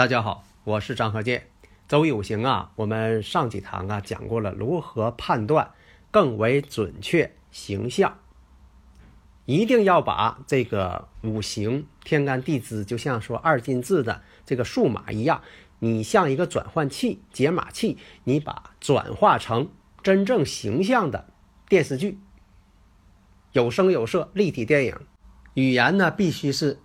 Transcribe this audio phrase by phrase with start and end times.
[0.00, 1.48] 大家好，我是张和建。
[1.86, 5.72] 周易五行啊，我们上几堂啊讲过了如何判断
[6.10, 8.16] 更为准确形象。
[9.44, 15.42] 一定要把这个五行天干地支，就像说二进制的这个数码一样，
[15.80, 19.68] 你像一个转换器、解码器，你把转化成
[20.02, 21.28] 真正形象的
[21.68, 22.18] 电视剧，
[23.52, 24.96] 有声有色、立体电影。
[25.52, 26.78] 语言呢，必须是。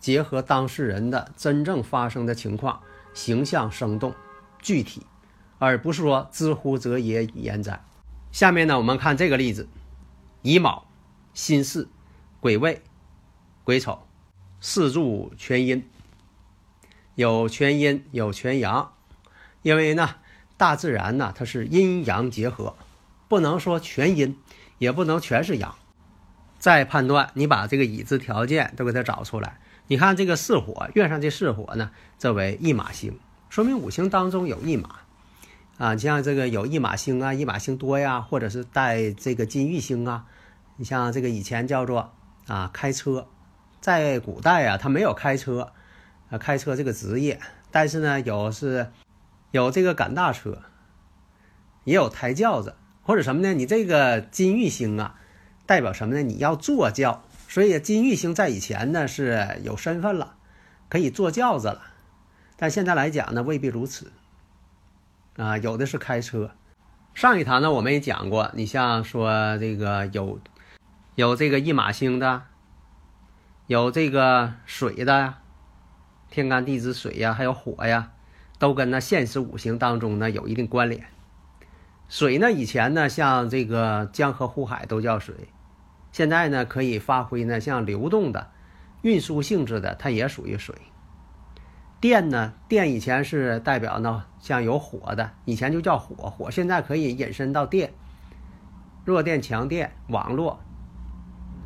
[0.00, 2.80] 结合当事人的真正发生的情况，
[3.12, 4.14] 形象生动、
[4.60, 5.06] 具体，
[5.58, 7.84] 而不是说知乎者也言哉。
[8.32, 9.68] 下面呢，我们看这个例子：
[10.42, 10.86] 乙卯、
[11.34, 11.88] 辛巳、
[12.40, 12.82] 癸未、
[13.62, 14.06] 癸丑，
[14.60, 15.86] 四柱全阴，
[17.14, 18.92] 有全阴，有全阳。
[19.62, 20.16] 因为呢，
[20.56, 22.76] 大自然呢，它是阴阳结合，
[23.28, 24.38] 不能说全阴，
[24.78, 25.74] 也不能全是阳。
[26.58, 29.60] 再判断，你把这个已知条件都给它找出来。
[29.90, 35.00] 你看这个巳火，月上这巳火呢，这为驿马星，说明五行当中有驿马
[35.78, 35.94] 啊。
[35.94, 40.26] 你像这个有驿马星啊，驿马星多呀，或者是带这个金玉星啊。
[40.76, 42.12] 你像这个以前叫做
[42.46, 43.26] 啊开车，
[43.80, 45.72] 在古代啊，他没有开车
[46.30, 47.40] 啊开车这个职业，
[47.72, 48.92] 但是呢有是
[49.50, 50.62] 有这个赶大车，
[51.82, 53.54] 也有抬轿子或者什么呢？
[53.54, 55.16] 你这个金玉星啊，
[55.66, 56.22] 代表什么呢？
[56.22, 57.24] 你要坐轿。
[57.50, 60.36] 所以金玉星在以前呢是有身份了，
[60.88, 61.82] 可以坐轿子了，
[62.56, 64.12] 但现在来讲呢未必如此。
[65.36, 66.52] 啊，有的是开车。
[67.12, 70.38] 上一堂呢我们也讲过，你像说这个有
[71.16, 72.44] 有这个一马星的，
[73.66, 75.34] 有这个水的，
[76.30, 78.12] 天干地支水呀，还有火呀，
[78.60, 81.04] 都跟那现实五行当中呢有一定关联。
[82.08, 85.34] 水呢以前呢像这个江河湖海都叫水。
[86.12, 88.50] 现在呢，可以发挥呢，像流动的、
[89.02, 90.74] 运输性质的，它也属于水。
[92.00, 97.92] 电呢，电以前是代表呢，像有火的，以前就叫火，火现在可以引申到电，
[99.04, 100.60] 弱电、强电、网络，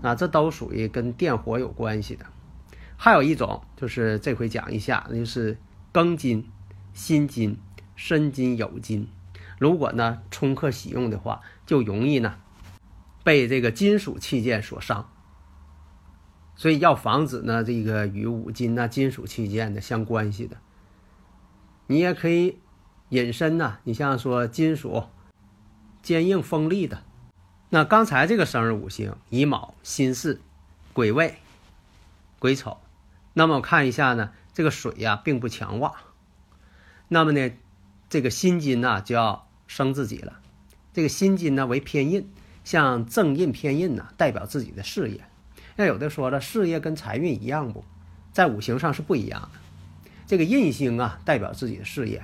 [0.02, 2.26] 啊，这都属于跟电火有关系的。
[2.96, 5.56] 还有一种就是这回讲一下，那就是
[5.92, 6.50] 庚金、
[6.92, 7.58] 辛金、
[7.94, 9.08] 申金、酉金，
[9.58, 12.34] 如果呢冲克喜用的话，就容易呢。
[13.24, 15.10] 被这个金属器件所伤，
[16.54, 20.58] 所以要防止呢这个与五金呐、金属器件的相关系的。
[21.86, 22.58] 你也可以
[23.08, 25.04] 隐身呐，你像说金属
[26.02, 27.02] 坚硬锋利的。
[27.70, 30.38] 那刚才这个生日五行乙卯、辛巳、
[30.92, 31.38] 癸未、
[32.38, 32.78] 癸丑，
[33.32, 35.94] 那么我看一下呢，这个水呀并不强旺。
[37.08, 37.52] 那么呢，
[38.10, 40.40] 这个辛金呐就要生自己了。
[40.92, 42.30] 这个辛金呢为偏印。
[42.64, 45.24] 像正印偏印呢，代表自己的事业。
[45.76, 47.84] 那有的说了，事业跟财运一样不，
[48.32, 49.48] 在五行上是不一样的。
[50.26, 52.20] 这个印星啊，代表自己的事业；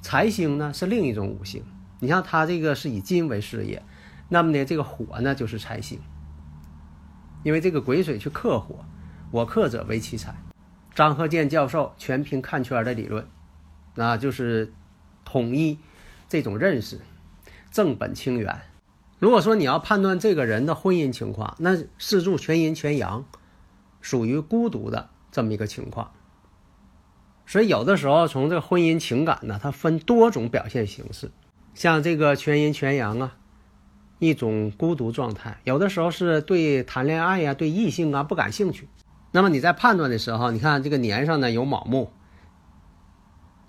[0.00, 1.62] 财星呢是另一种五行。
[2.00, 3.82] 你像他这个是以金为事业，
[4.28, 6.00] 那么呢，这个火呢就是财星。
[7.42, 8.84] 因为这个癸水去克火，
[9.30, 10.34] 我克者为其财。
[10.94, 13.28] 张鹤健教授全凭看圈的理论，
[13.94, 14.72] 那就是
[15.24, 15.78] 统一
[16.28, 17.00] 这种认识，
[17.70, 18.60] 正本清源。
[19.18, 23.24] 如果说你要判断这个人的婚姻情况，那四柱全阴全阳，
[24.00, 26.12] 属于孤独的这么一个情况。
[27.44, 31.32] 所以有的时候从这个婚姻情感呢，它分多种表现形式。
[31.74, 33.36] 像这个全阴全阳啊，
[34.20, 38.88] 一种孤独状态，有的时候是对谈恋爱呀、对异性啊不感兴趣。
[39.32, 42.12] 那么你在判断的时候，你看这个年上呢有卯木，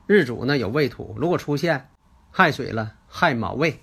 [0.05, 1.89] 日主呢有未土，如果出现
[2.29, 3.79] 亥水了，亥卯未，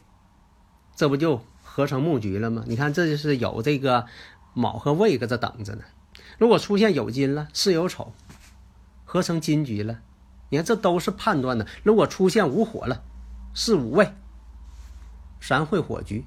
[0.95, 1.41] 这不就？
[1.77, 2.65] 合成木局了吗？
[2.67, 4.07] 你看，这就是有这个
[4.55, 5.83] 卯和未搁这等着呢。
[6.39, 8.15] 如果出现酉金了，巳酉丑
[9.05, 9.99] 合成金局了，
[10.49, 11.67] 你看这都是判断的。
[11.83, 13.03] 如果出现午火了，
[13.53, 14.11] 巳午未
[15.39, 16.25] 三会火局，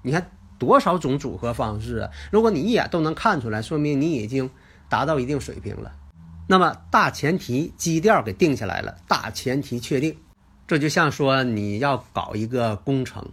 [0.00, 2.10] 你看多少种组合方式啊？
[2.32, 4.48] 如果你一眼都能看出来，说明你已经
[4.88, 5.94] 达到一定水平了。
[6.48, 10.16] 那么大前提基调给定下来了，大前提确定。
[10.66, 13.28] 这就像说你要搞一个工程，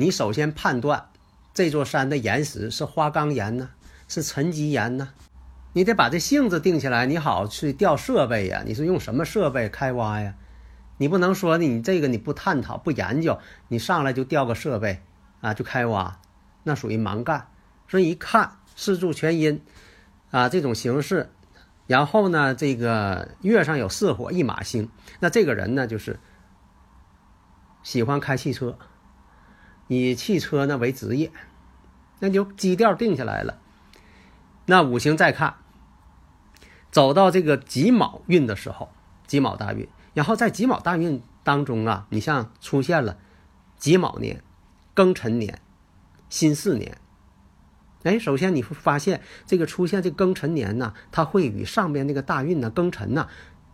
[0.00, 1.08] 你首先判断
[1.52, 3.70] 这座山的岩石是花岗岩呢，
[4.06, 5.08] 是沉积岩呢？
[5.72, 8.62] 你得把这性子定下来，你好去调设备呀。
[8.64, 10.36] 你是用什么设备开挖呀？
[10.98, 15.02] 你不能说你这个你不探讨不研究，你上来就调个设备
[15.40, 16.20] 啊就开挖，
[16.62, 17.48] 那属于盲干。
[17.88, 19.60] 所以一看四柱全阴
[20.30, 21.28] 啊这种形式，
[21.88, 26.20] 然后呢这个月上有四火一马星，那这个人呢就是
[27.82, 28.78] 喜欢开汽车，
[29.88, 31.32] 以汽车呢为职业，
[32.20, 33.58] 那就基调定下来了。
[34.66, 35.56] 那五行再看，
[36.90, 38.90] 走到这个己卯运的时候，
[39.26, 43.16] 己卯大运，然后在己卯大运当中啊，你像出现了
[43.76, 44.42] 己卯年、
[44.94, 45.60] 庚辰年、
[46.28, 46.98] 辛巳年。
[48.04, 53.28] 哎，首先你会发现这个出现这庚辰年呢，它会与上边那个大运呢庚辰呢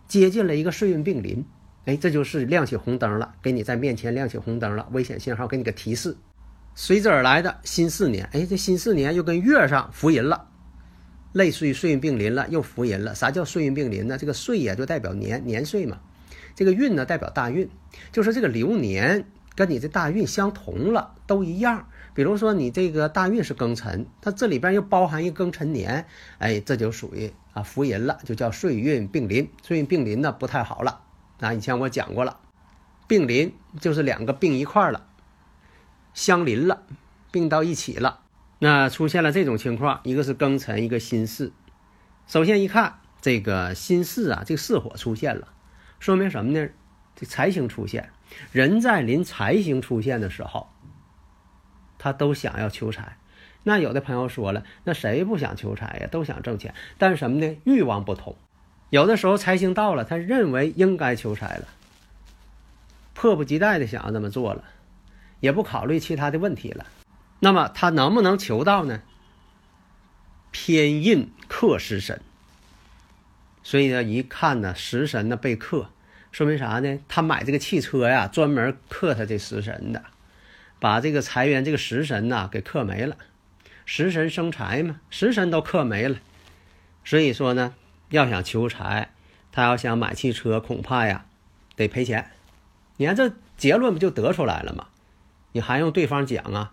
[0.06, 1.44] 接近了一个岁运并临。
[1.86, 6.16] 哎，这就是亮起红灯了，给你在面前亮起红灯了，危险信号，给你个提示。
[6.75, 10.48] 随之而来的辛巳年，哎，这辛巳年又跟月上福银了。
[11.32, 13.14] 类似于岁运并临了，又福银了。
[13.14, 14.16] 啥叫岁运并临呢？
[14.16, 15.98] 这个岁也就代表年年岁嘛，
[16.54, 17.69] 这个运呢代表大运，
[18.12, 19.26] 就是这个流年
[19.56, 21.88] 跟你这大运相同了，都一样。
[22.14, 26.06] 比如说你这个大运是庚辰，它这里边又包含一庚辰年，
[26.38, 29.50] 哎，这就属于啊福银了，就叫岁运并临。
[29.62, 31.00] 岁运并临呢不太好了
[31.44, 32.41] 啊，以前我讲过了，
[33.06, 35.06] 并临就是两个并一块了，
[36.14, 36.82] 相邻了，
[37.31, 38.20] 并到一起了。
[38.58, 41.52] 那出现了这种情况，一个是庚辰，一个辛巳。
[42.26, 45.49] 首先一看这个辛巳啊，这个巳火出现了，
[46.00, 46.69] 说明什么呢？
[47.14, 48.11] 这财星出现，
[48.50, 50.69] 人在临财星出现的时候，
[51.99, 53.19] 他都想要求财。
[53.62, 56.08] 那有的朋友说了，那谁不想求财呀？
[56.11, 57.56] 都想挣钱，但是什么呢？
[57.64, 58.37] 欲望不同。
[58.90, 61.69] 有的时候财星到了，他认为应该求财了，
[63.12, 64.64] 迫不及待的想要这么做了，
[65.40, 66.86] 也不考虑其他的问题了。
[67.40, 69.02] 那么他能不能求到呢？
[70.52, 72.20] 偏印克食神，
[73.64, 75.90] 所以呢，一看呢，食神呢被克，
[76.31, 77.00] 说明啥呢？
[77.08, 80.04] 他买这个汽车呀，专门克他这食神的，
[80.78, 83.16] 把这个财源这个食神呐给克没了。
[83.84, 86.19] 食神生财嘛，食神都克没了，
[87.04, 87.75] 所以说呢，
[88.14, 89.11] 要想求财，
[89.50, 91.26] 他要想买汽车，恐怕呀
[91.75, 92.31] 得赔钱。
[92.96, 94.87] 你看这结论不就得出来了吗？
[95.50, 96.72] 你还用对方讲啊？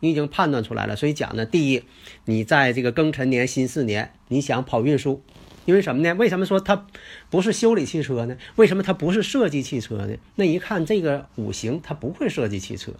[0.00, 1.84] 你已经判断出来了，所以讲呢，第一，
[2.24, 5.22] 你在这个庚辰年、辛巳年，你想跑运输，
[5.66, 6.12] 因为什么呢？
[6.14, 6.84] 为什么说它
[7.30, 8.36] 不是修理汽车呢？
[8.56, 10.16] 为什么它不是设计汽车呢？
[10.34, 12.92] 那一看这个五行，它不会设计汽车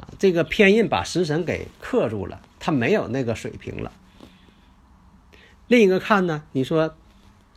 [0.00, 3.92] 啊，这个偏印把食神给克住了，它没有那个水平了。
[5.68, 6.96] 另一个看呢，你说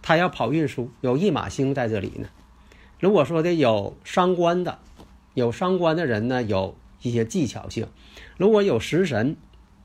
[0.02, 2.30] 他要跑运输，有一马星在这里呢。
[3.00, 4.80] 如果说的有伤官的，
[5.34, 6.76] 有伤官的人呢，有。
[7.02, 7.88] 一些技巧性，
[8.36, 9.38] 如果有食神，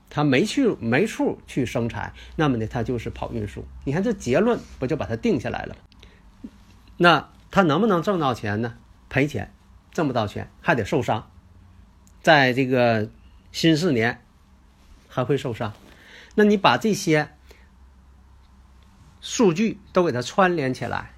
[0.09, 3.65] 他没去没处去生财，那么呢，他就是跑运输。
[3.85, 6.49] 你看这结论不就把它定下来了吗？
[6.97, 8.75] 那他能不能挣到钱呢？
[9.07, 9.53] 赔钱，
[9.93, 11.31] 挣不到钱还得受伤，
[12.21, 13.09] 在这个
[13.53, 14.21] 新四年
[15.07, 15.71] 还会受伤。
[16.35, 17.29] 那你把这些
[19.27, 21.13] 数据都给它串联起来，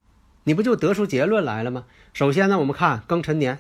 [0.45, 1.83] 你不就得出结论来了吗？
[2.13, 3.59] 首先呢，我们看庚辰年。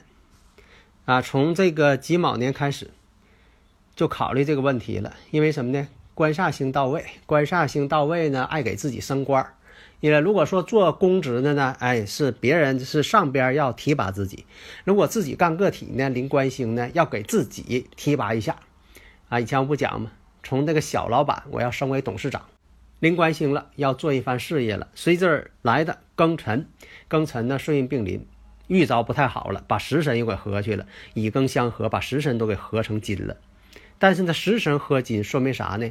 [1.03, 2.91] 啊，从这个己卯年开始，
[3.93, 5.17] 就考虑这个问题了。
[5.31, 5.89] 因为什么呢？
[6.13, 9.53] 官煞星到位，官煞星到位呢，爱给自己升官儿。
[9.99, 14.45] 因为如果说做公职的呢，哎，是别人是上边要提拔自己；
[14.85, 18.55] 如果自己干个体呢，临官星呢，要给自己提拔一下。
[19.27, 20.13] 啊，以前我不讲吗？
[20.41, 22.43] 从这个小老板，我要升为董事长，
[22.99, 24.87] 临官星了，要做一番事业了。
[24.95, 26.67] 随之而来的庚辰，
[27.09, 28.25] 庚辰呢，顺运并临。
[28.67, 33.37] 遇着不太好了，把食神又给合去了，以庚相合，把食神都给合成金了。
[33.97, 35.89] 但是呢，食神合金说明啥呢？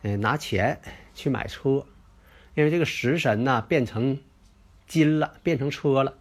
[0.00, 0.80] 嗯，拿钱
[1.14, 1.84] 去买车，
[2.54, 4.18] 因为这个食神呢变成
[4.86, 6.14] 金了，变成车了。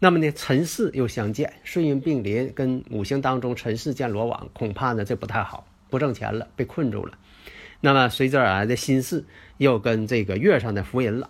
[0.00, 7.16] 那么呢，辰巳又相见，顺运并临，跟五行当中辰巳见罗网，恐怕呢这不太好，不挣钱了，被困住了。
[7.80, 9.24] 那么随之而来的辛巳
[9.56, 11.28] 又跟这个月上的福银了。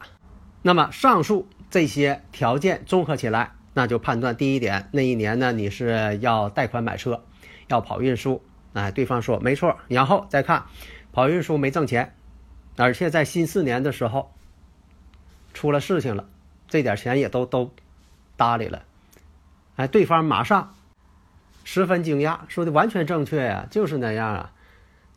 [0.62, 3.52] 那么上述这些条件综合起来。
[3.74, 7.22] 那就判断第一点，那一年呢，你是要贷款买车，
[7.68, 10.64] 要跑运输，哎，对方说没错，然后再看
[11.12, 12.12] 跑运输没挣钱，
[12.76, 14.34] 而且在新四年的时候
[15.54, 16.28] 出了事情了，
[16.66, 17.72] 这点钱也都都
[18.36, 18.82] 搭理了，
[19.76, 20.74] 哎，对方马上
[21.62, 24.52] 十分惊讶，说的完全正确呀，就是那样啊，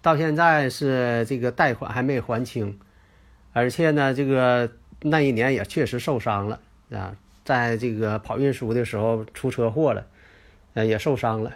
[0.02, 2.80] 到现在是这个贷款还没还清，
[3.54, 6.60] 而且呢，这个那一年也确实受伤了
[6.92, 7.16] 啊。
[7.44, 10.06] 在这个跑运输的时候出车祸了，
[10.76, 11.52] 呃，也受伤了，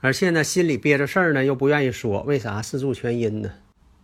[0.00, 2.62] 而且呢心里憋着事儿呢，又不愿意说，为啥？
[2.62, 3.50] 四柱全阴呢？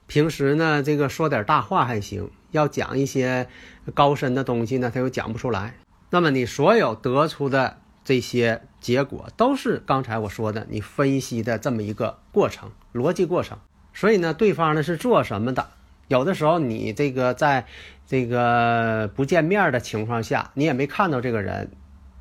[0.09, 3.47] 平时呢这个说点大话还行，要讲一些
[3.95, 5.75] 高深的东西呢，他又讲不出来。
[6.11, 13.59] 那么你所有得出的这些结果，都是刚才我说的你分析的这么一个过程，逻辑过程。
[14.03, 15.65] 所以呢，对方呢是做什么的？
[16.09, 17.65] 有的时候你这个在
[18.05, 21.71] 这个不见面的情况下，你也没看到这个人，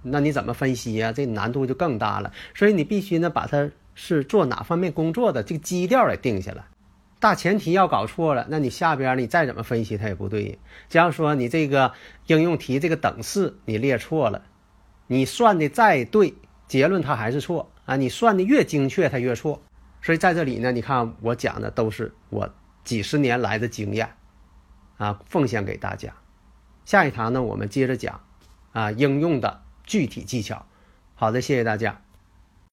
[0.03, 1.11] 那你怎么分析呀？
[1.11, 2.31] 这难度就更大了。
[2.53, 6.63] 所以你必须呢把他是做哪方面工作的这个基调得定下来，
[7.19, 10.59] 大前提要搞错了，那你下边你再怎么分析它也不对。
[10.87, 11.93] 假如说你这个
[12.27, 14.43] 应用题这个等式你列错了，
[15.07, 16.35] 你算的再对，
[16.67, 17.95] 结论它还是错啊！
[17.95, 19.59] 你算的越精确，它越错。
[20.01, 22.53] 所以在这里呢，你看我讲的都是我。
[22.83, 24.15] 几十年来的经验，
[24.97, 26.15] 啊，奉献给大家。
[26.83, 28.21] 下一堂呢，我们接着讲，
[28.71, 30.65] 啊，应用的具体技巧。
[31.13, 32.01] 好的，谢谢大家。